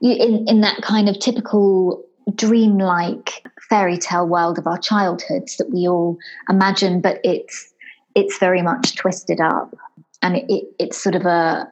in, 0.00 0.46
in 0.48 0.60
that 0.60 0.80
kind 0.80 1.08
of 1.08 1.18
typical 1.18 2.02
dreamlike 2.34 3.44
fairy 3.68 3.98
tale 3.98 4.26
world 4.26 4.58
of 4.58 4.66
our 4.66 4.78
childhoods 4.78 5.56
that 5.56 5.70
we 5.70 5.86
all 5.86 6.16
imagine, 6.48 7.00
but 7.00 7.20
it's 7.24 7.72
it's 8.14 8.38
very 8.38 8.62
much 8.62 8.96
twisted 8.96 9.40
up 9.40 9.76
and 10.22 10.36
it, 10.36 10.64
it's 10.78 11.02
sort 11.02 11.14
of 11.14 11.26
a 11.26 11.70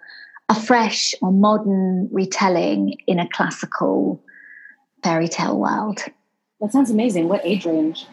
a 0.49 0.55
fresh 0.55 1.15
or 1.23 1.33
modern 1.33 2.09
retelling 2.13 2.97
in 3.07 3.19
a 3.19 3.29
classical 3.29 4.23
fairy 5.03 5.29
tale 5.29 5.59
world. 5.59 6.01
That 6.61 6.73
sounds 6.73 6.91
amazing. 6.91 7.29
What 7.29 7.41
age 7.45 7.65
range? 7.65 8.07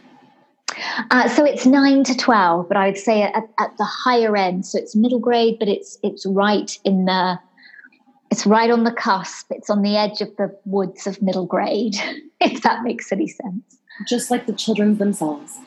Uh, 1.09 1.27
so 1.27 1.43
it's 1.43 1.65
nine 1.65 2.03
to 2.05 2.15
twelve, 2.15 2.67
but 2.67 2.77
I 2.77 2.87
would 2.87 2.97
say 2.97 3.23
at, 3.23 3.35
at, 3.59 3.77
the 3.77 3.83
higher 3.83 4.37
end. 4.37 4.65
So 4.65 4.77
it's 4.77 4.95
middle 4.95 5.19
grade, 5.19 5.57
but 5.59 5.67
it's 5.67 5.97
it's 6.03 6.25
right 6.25 6.77
in 6.85 7.05
the 7.05 7.37
it's 8.29 8.45
right 8.45 8.71
on 8.71 8.85
the 8.85 8.93
cusp. 8.93 9.51
It's 9.51 9.69
on 9.69 9.81
the 9.81 9.97
edge 9.97 10.21
of 10.21 10.35
the 10.37 10.55
woods 10.65 11.05
of 11.07 11.21
middle 11.21 11.45
grade, 11.45 11.95
if 12.39 12.61
that 12.63 12.83
makes 12.83 13.11
any 13.11 13.27
sense. 13.27 13.77
Just 14.07 14.31
like 14.31 14.47
the 14.47 14.53
children 14.53 14.97
themselves. 14.97 15.59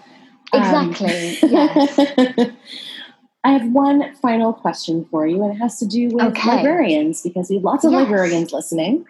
Exactly. 0.52 1.38
Um, 1.42 1.50
yes. 1.50 2.50
I 3.44 3.50
have 3.50 3.70
one 3.72 4.14
final 4.16 4.54
question 4.54 5.06
for 5.10 5.26
you, 5.26 5.42
and 5.44 5.54
it 5.54 5.58
has 5.58 5.78
to 5.78 5.86
do 5.86 6.08
with 6.08 6.24
okay. 6.24 6.56
librarians 6.56 7.22
because 7.22 7.50
we 7.50 7.56
have 7.56 7.64
lots 7.64 7.84
of 7.84 7.92
yes. 7.92 8.02
librarians 8.02 8.52
listening. 8.52 9.06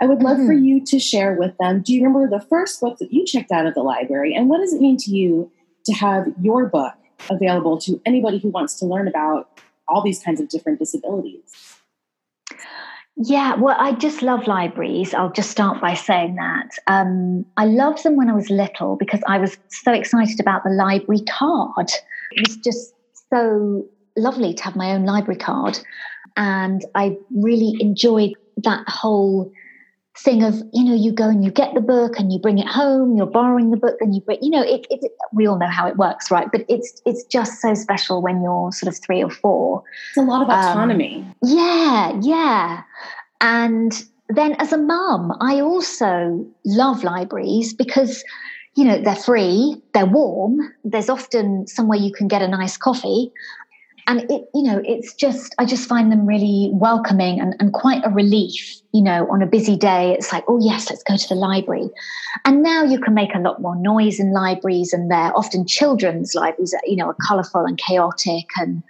I 0.00 0.06
would 0.06 0.22
love 0.22 0.38
mm-hmm. 0.38 0.46
for 0.46 0.52
you 0.54 0.84
to 0.86 0.98
share 0.98 1.34
with 1.34 1.56
them. 1.58 1.82
Do 1.82 1.92
you 1.92 2.02
remember 2.02 2.28
the 2.28 2.44
first 2.44 2.80
book 2.80 2.98
that 2.98 3.12
you 3.12 3.24
checked 3.26 3.52
out 3.52 3.66
of 3.66 3.74
the 3.74 3.82
library? 3.82 4.34
And 4.34 4.48
what 4.48 4.58
does 4.58 4.72
it 4.72 4.80
mean 4.80 4.96
to 4.98 5.10
you 5.10 5.50
to 5.84 5.92
have 5.92 6.26
your 6.40 6.66
book 6.66 6.94
available 7.30 7.78
to 7.82 8.00
anybody 8.04 8.38
who 8.38 8.48
wants 8.48 8.78
to 8.78 8.86
learn 8.86 9.06
about 9.06 9.60
all 9.86 10.02
these 10.02 10.22
kinds 10.22 10.40
of 10.40 10.48
different 10.48 10.78
disabilities? 10.78 11.78
Yeah, 13.16 13.54
well, 13.54 13.76
I 13.78 13.92
just 13.92 14.22
love 14.22 14.48
libraries. 14.48 15.14
I'll 15.14 15.30
just 15.30 15.50
start 15.50 15.80
by 15.80 15.94
saying 15.94 16.34
that. 16.34 16.70
Um, 16.88 17.46
I 17.56 17.66
loved 17.66 18.02
them 18.02 18.16
when 18.16 18.28
I 18.28 18.34
was 18.34 18.50
little 18.50 18.96
because 18.96 19.20
I 19.28 19.38
was 19.38 19.56
so 19.68 19.92
excited 19.92 20.40
about 20.40 20.64
the 20.64 20.70
library 20.70 21.22
card. 21.28 21.90
It 22.32 22.48
was 22.48 22.56
just 22.56 22.94
so 23.32 23.86
lovely 24.16 24.54
to 24.54 24.62
have 24.62 24.76
my 24.76 24.92
own 24.92 25.04
library 25.04 25.38
card. 25.38 25.78
And 26.36 26.84
I 26.94 27.16
really 27.30 27.74
enjoyed 27.80 28.32
that 28.58 28.88
whole 28.88 29.52
thing 30.16 30.44
of 30.44 30.62
you 30.72 30.84
know 30.84 30.94
you 30.94 31.10
go 31.10 31.28
and 31.28 31.44
you 31.44 31.50
get 31.50 31.74
the 31.74 31.80
book 31.80 32.20
and 32.20 32.32
you 32.32 32.38
bring 32.38 32.58
it 32.60 32.68
home 32.68 33.16
you're 33.16 33.26
borrowing 33.26 33.72
the 33.72 33.76
book 33.76 33.96
and 34.00 34.14
you 34.14 34.20
bring 34.20 34.38
you 34.40 34.48
know 34.48 34.62
it, 34.62 34.86
it, 34.88 35.10
we 35.32 35.44
all 35.44 35.58
know 35.58 35.68
how 35.68 35.88
it 35.88 35.96
works 35.96 36.30
right? 36.30 36.46
But 36.52 36.64
it's 36.68 37.02
it's 37.04 37.24
just 37.24 37.60
so 37.60 37.74
special 37.74 38.22
when 38.22 38.40
you're 38.40 38.70
sort 38.70 38.94
of 38.94 39.00
three 39.02 39.24
or 39.24 39.30
four. 39.30 39.82
It's 40.10 40.18
a 40.18 40.22
lot 40.22 40.42
of 40.42 40.48
autonomy. 40.48 41.16
um, 41.16 41.34
yeah 41.42 42.20
yeah. 42.22 42.82
And 43.40 44.04
then 44.30 44.54
as 44.54 44.72
a 44.72 44.78
mum 44.78 45.32
i 45.40 45.60
also 45.60 46.46
love 46.64 47.04
libraries 47.04 47.74
because 47.74 48.24
you 48.76 48.84
know 48.84 49.00
they're 49.00 49.16
free 49.16 49.80
they're 49.92 50.06
warm 50.06 50.58
there's 50.84 51.08
often 51.08 51.66
somewhere 51.66 51.98
you 51.98 52.12
can 52.12 52.28
get 52.28 52.42
a 52.42 52.48
nice 52.48 52.76
coffee. 52.76 53.32
And 54.06 54.20
it 54.30 54.50
you 54.54 54.62
know 54.62 54.82
it's 54.84 55.14
just 55.14 55.54
i 55.58 55.64
just 55.64 55.88
find 55.88 56.12
them 56.12 56.26
really 56.26 56.70
welcoming 56.74 57.40
and, 57.40 57.54
and 57.58 57.72
quite 57.72 58.04
a 58.04 58.10
relief 58.10 58.76
you 58.92 59.02
know 59.02 59.26
on 59.30 59.40
a 59.40 59.46
busy 59.46 59.76
day. 59.76 60.12
It's 60.12 60.30
like 60.30 60.44
oh 60.46 60.58
yes 60.60 60.90
let's 60.90 61.02
go 61.02 61.16
to 61.16 61.28
the 61.28 61.34
library. 61.34 61.88
And 62.44 62.62
now 62.62 62.84
you 62.84 63.00
can 63.00 63.14
make 63.14 63.34
a 63.34 63.38
lot 63.38 63.62
more 63.62 63.76
noise 63.76 64.20
in 64.20 64.32
libraries 64.32 64.92
and 64.92 65.10
they're 65.10 65.34
often 65.34 65.66
children's 65.66 66.34
libraries 66.34 66.72
that 66.72 66.82
you 66.86 66.96
know 66.96 67.06
are 67.06 67.16
colorful 67.26 67.64
and 67.64 67.78
chaotic 67.78 68.46
and 68.58 68.82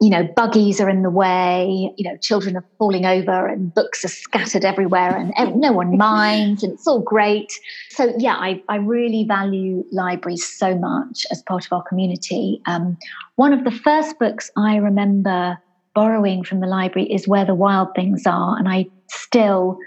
you 0.00 0.10
know, 0.10 0.28
buggies 0.36 0.80
are 0.80 0.90
in 0.90 1.02
the 1.02 1.10
way, 1.10 1.90
you 1.96 2.08
know, 2.08 2.16
children 2.18 2.56
are 2.56 2.64
falling 2.78 3.06
over 3.06 3.46
and 3.46 3.72
books 3.72 4.04
are 4.04 4.08
scattered 4.08 4.64
everywhere 4.64 5.16
and 5.16 5.56
no 5.56 5.72
one 5.72 5.96
minds 5.98 6.62
and 6.62 6.72
it's 6.72 6.86
all 6.86 7.00
great. 7.00 7.52
So, 7.90 8.12
yeah, 8.18 8.34
I, 8.34 8.62
I 8.68 8.76
really 8.76 9.24
value 9.24 9.84
libraries 9.92 10.44
so 10.46 10.76
much 10.76 11.26
as 11.30 11.42
part 11.42 11.64
of 11.64 11.72
our 11.72 11.82
community. 11.82 12.60
Um, 12.66 12.98
one 13.36 13.52
of 13.52 13.64
the 13.64 13.70
first 13.70 14.18
books 14.18 14.50
I 14.56 14.76
remember 14.76 15.58
borrowing 15.94 16.42
from 16.42 16.60
the 16.60 16.66
library 16.66 17.10
is 17.12 17.28
Where 17.28 17.44
the 17.44 17.54
Wild 17.54 17.94
Things 17.94 18.26
Are, 18.26 18.58
and 18.58 18.68
I 18.68 18.86
still 19.08 19.78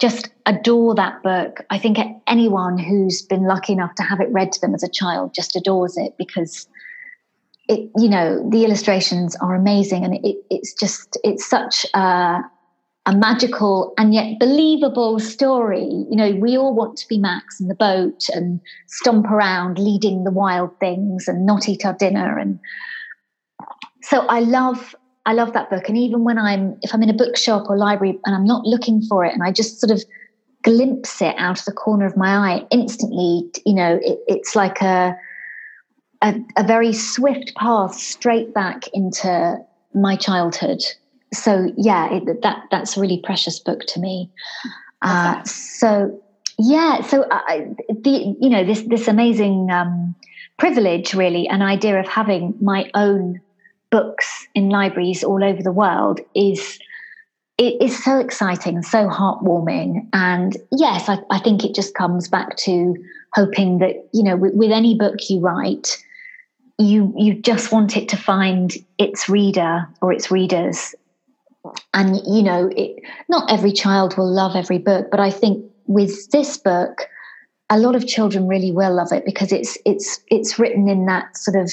just 0.00 0.30
adore 0.46 0.94
that 0.94 1.22
book. 1.22 1.60
I 1.70 1.78
think 1.78 1.98
anyone 2.26 2.78
who's 2.78 3.22
been 3.22 3.46
lucky 3.46 3.74
enough 3.74 3.94
to 3.96 4.02
have 4.02 4.20
it 4.20 4.30
read 4.30 4.52
to 4.52 4.60
them 4.60 4.74
as 4.74 4.82
a 4.82 4.88
child 4.88 5.34
just 5.34 5.56
adores 5.56 5.96
it 5.96 6.14
because 6.18 6.66
it, 7.68 7.90
you 7.96 8.08
know, 8.08 8.48
the 8.50 8.64
illustrations 8.64 9.36
are 9.36 9.54
amazing, 9.54 10.04
and 10.04 10.14
it, 10.24 10.36
it's 10.50 10.72
just 10.74 11.18
it's 11.24 11.48
such 11.48 11.84
a, 11.94 12.40
a 13.06 13.16
magical 13.16 13.92
and 13.98 14.14
yet 14.14 14.38
believable 14.38 15.18
story. 15.18 15.84
You 15.84 16.16
know, 16.16 16.32
we 16.32 16.56
all 16.56 16.74
want 16.74 16.96
to 16.98 17.08
be 17.08 17.18
Max 17.18 17.60
in 17.60 17.68
the 17.68 17.74
boat 17.74 18.28
and 18.32 18.60
stomp 18.86 19.26
around, 19.26 19.78
leading 19.78 20.24
the 20.24 20.30
wild 20.30 20.78
things, 20.78 21.26
and 21.26 21.44
not 21.44 21.68
eat 21.68 21.84
our 21.84 21.94
dinner. 21.94 22.38
And 22.38 22.60
so, 24.02 24.26
I 24.26 24.40
love 24.40 24.94
I 25.24 25.32
love 25.32 25.52
that 25.54 25.68
book. 25.68 25.88
And 25.88 25.98
even 25.98 26.22
when 26.22 26.38
I'm 26.38 26.78
if 26.82 26.94
I'm 26.94 27.02
in 27.02 27.10
a 27.10 27.14
bookshop 27.14 27.68
or 27.68 27.76
library 27.76 28.18
and 28.24 28.34
I'm 28.34 28.44
not 28.46 28.64
looking 28.64 29.02
for 29.02 29.24
it, 29.24 29.32
and 29.32 29.42
I 29.42 29.50
just 29.50 29.80
sort 29.80 29.90
of 29.90 30.04
glimpse 30.62 31.20
it 31.20 31.34
out 31.36 31.58
of 31.58 31.64
the 31.64 31.72
corner 31.72 32.06
of 32.06 32.16
my 32.16 32.36
eye, 32.36 32.66
instantly, 32.70 33.50
you 33.64 33.74
know, 33.74 33.98
it, 34.02 34.18
it's 34.28 34.54
like 34.54 34.80
a 34.82 35.16
a, 36.22 36.34
a 36.56 36.64
very 36.64 36.92
swift 36.92 37.54
path 37.56 37.94
straight 37.94 38.54
back 38.54 38.84
into 38.92 39.58
my 39.94 40.16
childhood. 40.16 40.82
So 41.32 41.72
yeah, 41.76 42.12
it, 42.12 42.42
that 42.42 42.64
that's 42.70 42.96
a 42.96 43.00
really 43.00 43.20
precious 43.24 43.58
book 43.58 43.80
to 43.88 44.00
me. 44.00 44.30
Uh, 45.02 45.42
so 45.44 46.22
yeah, 46.58 47.02
so 47.02 47.26
I, 47.30 47.68
the 47.88 48.36
you 48.40 48.48
know 48.48 48.64
this 48.64 48.82
this 48.82 49.08
amazing 49.08 49.70
um, 49.70 50.14
privilege 50.58 51.14
really, 51.14 51.46
an 51.48 51.62
idea 51.62 51.98
of 52.00 52.06
having 52.06 52.54
my 52.60 52.90
own 52.94 53.40
books 53.90 54.46
in 54.54 54.68
libraries 54.68 55.22
all 55.22 55.44
over 55.44 55.62
the 55.62 55.72
world 55.72 56.20
is 56.34 56.78
it 57.58 57.80
is 57.80 58.02
so 58.04 58.18
exciting 58.18 58.76
and 58.76 58.84
so 58.84 59.08
heartwarming. 59.08 60.06
And 60.12 60.56
yes, 60.72 61.08
I, 61.08 61.18
I 61.30 61.38
think 61.38 61.64
it 61.64 61.74
just 61.74 61.94
comes 61.94 62.28
back 62.28 62.56
to 62.58 62.94
hoping 63.34 63.78
that 63.78 64.08
you 64.12 64.22
know 64.22 64.36
with, 64.36 64.54
with 64.54 64.70
any 64.70 64.96
book 64.96 65.16
you 65.28 65.40
write 65.40 65.98
you 66.78 67.12
you 67.16 67.34
just 67.34 67.72
want 67.72 67.96
it 67.96 68.08
to 68.10 68.16
find 68.16 68.74
its 68.98 69.28
reader 69.28 69.86
or 70.02 70.12
its 70.12 70.30
readers. 70.30 70.94
And 71.94 72.16
you 72.26 72.42
know 72.42 72.70
it, 72.76 73.02
not 73.28 73.50
every 73.50 73.72
child 73.72 74.16
will 74.16 74.30
love 74.30 74.54
every 74.54 74.78
book 74.78 75.08
but 75.10 75.18
i 75.18 75.32
think 75.32 75.68
with 75.88 76.30
this 76.30 76.56
book 76.56 77.08
a 77.70 77.78
lot 77.78 77.96
of 77.96 78.06
children 78.06 78.46
really 78.46 78.70
will 78.70 78.94
love 78.94 79.10
it 79.10 79.24
because 79.24 79.50
it's 79.50 79.76
it's 79.84 80.20
it's 80.28 80.60
written 80.60 80.88
in 80.88 81.06
that 81.06 81.36
sort 81.36 81.56
of 81.56 81.72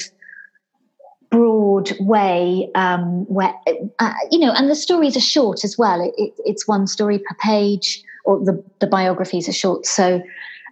broad 1.30 1.92
way 1.98 2.70
um, 2.76 3.24
where 3.26 3.52
uh, 3.98 4.14
you 4.30 4.38
know 4.38 4.52
and 4.52 4.70
the 4.70 4.74
stories 4.74 5.16
are 5.16 5.20
short 5.20 5.64
as 5.64 5.76
well. 5.76 6.00
It, 6.00 6.14
it, 6.16 6.32
it's 6.44 6.68
one 6.68 6.86
story 6.86 7.18
per 7.18 7.34
page 7.40 8.02
or 8.24 8.38
the 8.44 8.62
the 8.80 8.86
biographies 8.86 9.48
are 9.48 9.52
short. 9.52 9.86
So 9.86 10.22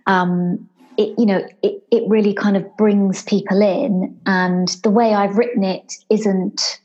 um, 0.06 0.68
it, 0.96 1.14
you 1.18 1.26
know, 1.26 1.46
it, 1.62 1.82
it 1.90 2.02
really 2.08 2.34
kind 2.34 2.56
of 2.56 2.76
brings 2.76 3.22
people 3.22 3.62
in. 3.62 4.18
And 4.26 4.68
the 4.82 4.90
way 4.90 5.14
I've 5.14 5.36
written 5.36 5.64
it 5.64 5.94
isn't 6.10 6.80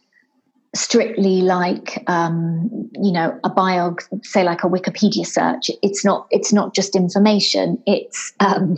strictly 0.76 1.42
like 1.42 2.04
um, 2.08 2.70
you 3.02 3.12
know 3.12 3.38
a 3.44 3.50
biog 3.50 4.00
say 4.24 4.44
like 4.44 4.64
a 4.64 4.68
wikipedia 4.68 5.26
search. 5.26 5.70
It's 5.82 6.06
not 6.06 6.28
it's 6.32 6.54
not 6.54 6.74
just 6.74 6.96
information. 6.96 7.82
It's 7.86 8.34
um, 8.40 8.78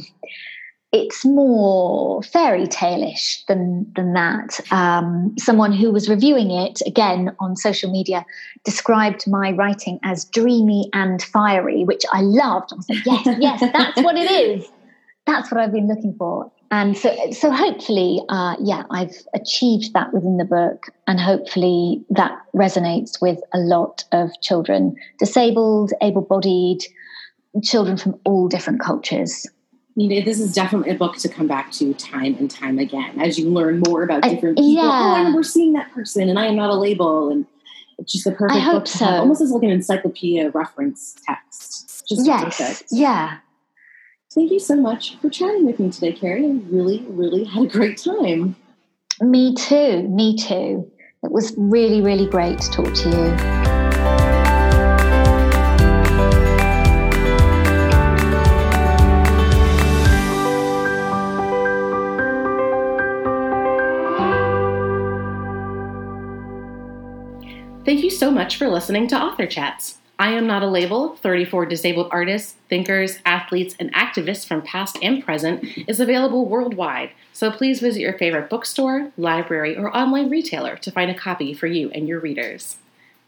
it's 0.91 1.23
more 1.23 2.23
fairy 2.23 2.67
tale-ish 2.67 3.43
than 3.47 3.91
than 3.95 4.13
that. 4.13 4.59
Um, 4.71 5.35
someone 5.37 5.73
who 5.73 5.91
was 5.91 6.09
reviewing 6.09 6.51
it 6.51 6.81
again 6.85 7.35
on 7.39 7.55
social 7.55 7.91
media 7.91 8.25
described 8.63 9.27
my 9.27 9.51
writing 9.51 9.99
as 10.03 10.25
dreamy 10.25 10.89
and 10.93 11.21
fiery 11.21 11.83
which 11.83 12.03
i 12.11 12.21
loved. 12.21 12.73
I 12.73 12.75
was 12.75 12.89
like 12.89 13.05
yes 13.05 13.37
yes 13.39 13.59
that's 13.73 14.01
what 14.01 14.17
it 14.17 14.29
is 14.29 14.69
that's 15.25 15.51
what 15.51 15.61
I've 15.61 15.71
been 15.71 15.87
looking 15.87 16.15
for. 16.17 16.51
And 16.71 16.95
so, 16.95 17.15
so 17.31 17.51
hopefully, 17.51 18.21
uh, 18.29 18.55
yeah, 18.61 18.83
I've 18.91 19.15
achieved 19.33 19.93
that 19.93 20.13
within 20.13 20.37
the 20.37 20.45
book, 20.45 20.87
and 21.07 21.19
hopefully 21.19 22.03
that 22.11 22.39
resonates 22.55 23.19
with 23.19 23.39
a 23.53 23.57
lot 23.57 24.05
of 24.11 24.29
children, 24.41 24.95
disabled, 25.17 25.93
able-bodied, 26.01 26.83
children 27.63 27.97
from 27.97 28.19
all 28.23 28.47
different 28.47 28.79
cultures. 28.81 29.47
I 29.47 29.91
mean, 29.95 30.23
this 30.23 30.39
is 30.39 30.53
definitely 30.53 30.91
a 30.91 30.95
book 30.95 31.17
to 31.17 31.27
come 31.27 31.47
back 31.47 31.71
to 31.73 31.93
time 31.95 32.35
and 32.35 32.49
time 32.49 32.77
again 32.77 33.19
as 33.19 33.39
you 33.39 33.49
learn 33.49 33.81
more 33.87 34.03
about 34.03 34.21
different 34.21 34.57
people. 34.57 34.75
Yeah. 34.75 34.81
Oh, 34.83 35.15
I 35.15 35.17
remember 35.17 35.43
seeing 35.43 35.73
that 35.73 35.91
person, 35.91 36.29
and 36.29 36.37
I 36.37 36.45
am 36.45 36.55
not 36.55 36.69
a 36.69 36.75
label, 36.75 37.31
and 37.31 37.47
it's 37.97 38.13
just 38.13 38.25
the 38.25 38.31
perfect 38.31 38.61
I 38.61 38.71
book 38.71 38.87
so. 38.87 39.05
have, 39.05 39.21
almost 39.21 39.41
as 39.41 39.51
like 39.51 39.63
an 39.63 39.71
encyclopedia 39.71 40.51
reference 40.51 41.15
text. 41.25 42.07
Just 42.07 42.25
yes, 42.25 42.57
perfect. 42.57 42.83
yeah. 42.91 43.39
Thank 44.31 44.51
you 44.51 44.59
so 44.59 44.75
much 44.75 45.17
for 45.17 45.29
chatting 45.29 45.65
with 45.65 45.79
me 45.79 45.89
today, 45.89 46.15
Cerrie. 46.15 46.45
I 46.45 46.61
really, 46.69 47.03
really 47.09 47.45
had 47.45 47.63
a 47.63 47.67
great 47.67 47.97
time. 47.97 48.55
Me 49.21 49.55
too. 49.55 50.07
Me 50.07 50.37
too. 50.37 50.89
It 51.23 51.31
was 51.31 51.53
really, 51.57 52.01
really 52.01 52.27
great 52.27 52.59
to 52.59 52.69
talk 52.69 52.93
to 52.93 53.09
you. 53.09 53.59
Thank 67.83 68.03
you 68.03 68.11
so 68.11 68.29
much 68.29 68.57
for 68.57 68.69
listening 68.69 69.07
to 69.07 69.19
Author 69.19 69.47
Chats. 69.47 69.98
I 70.21 70.31
Am 70.31 70.47
Not 70.47 70.63
a 70.63 70.67
Label 70.67 71.15
34 71.15 71.67
Disabled 71.67 72.09
Artists, 72.11 72.57
Thinkers, 72.67 73.19
Athletes, 73.25 73.73
and 73.79 73.93
Activists 73.93 74.45
from 74.45 74.61
Past 74.61 74.97
and 75.01 75.23
Present 75.23 75.65
is 75.87 76.01
available 76.01 76.45
worldwide, 76.45 77.11
so 77.31 77.49
please 77.49 77.79
visit 77.79 78.01
your 78.01 78.17
favorite 78.17 78.49
bookstore, 78.49 79.13
library, 79.15 79.77
or 79.77 79.95
online 79.95 80.29
retailer 80.29 80.75
to 80.75 80.91
find 80.91 81.09
a 81.09 81.17
copy 81.17 81.53
for 81.53 81.67
you 81.67 81.89
and 81.91 82.05
your 82.05 82.19
readers. 82.19 82.75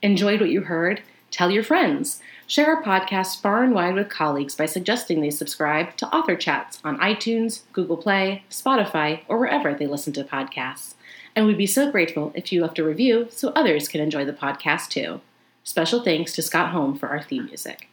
Enjoyed 0.02 0.42
what 0.42 0.50
you 0.50 0.64
heard? 0.64 1.02
Tell 1.32 1.50
your 1.50 1.64
friends. 1.64 2.22
Share 2.46 2.76
our 2.76 2.84
podcast 2.84 3.42
far 3.42 3.64
and 3.64 3.74
wide 3.74 3.96
with 3.96 4.10
colleagues 4.10 4.58
by 4.58 4.66
suggesting 4.66 5.22
they 5.22 5.30
subscribe 5.30 5.96
to 5.96 6.14
Author 6.14 6.36
Chats 6.36 6.82
on 6.84 7.00
iTunes, 7.00 7.62
Google 7.72 7.96
Play, 7.96 8.44
Spotify, 8.50 9.22
or 9.30 9.38
wherever 9.38 9.74
they 9.74 9.88
listen 9.88 10.12
to 10.12 10.26
podcasts. 10.26 10.96
And 11.38 11.46
we'd 11.46 11.58
be 11.58 11.68
so 11.68 11.90
grateful 11.90 12.34
if 12.36 12.52
you 12.52 12.62
left 12.62 12.80
a 12.80 12.84
review 12.84 13.28
so 13.30 13.54
others 13.56 13.88
can 13.88 14.02
enjoy 14.02 14.26
the 14.26 14.34
podcast 14.34 14.90
too. 14.90 15.22
Special 15.64 16.04
thanks 16.04 16.34
to 16.34 16.42
Scott 16.42 16.72
Home 16.72 16.98
for 16.98 17.10
our 17.10 17.22
theme 17.22 17.46
music. 17.46 17.91